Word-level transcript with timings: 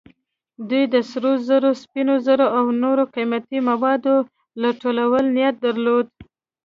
دوی 0.69 0.83
د 0.93 0.95
سرو 1.09 1.33
زرو، 1.47 1.71
سپینو 1.81 2.15
زرو 2.25 2.45
او 2.57 2.65
نورو 2.83 3.03
قیمتي 3.15 3.59
موادو 3.69 4.15
لوټلو 4.61 5.05
نیت 5.35 5.55
درلود. 5.65 6.07